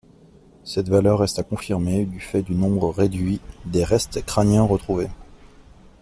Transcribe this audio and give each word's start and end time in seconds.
Cette 0.63 0.89
valeur 0.89 1.19
reste 1.19 1.37
à 1.37 1.43
confirmer 1.43 2.05
du 2.05 2.19
fait 2.19 2.41
du 2.41 2.55
nombre 2.55 2.89
réduit 2.89 3.39
des 3.67 3.83
restes 3.83 4.25
crâniens 4.25 4.63
retrouvés. 4.63 5.11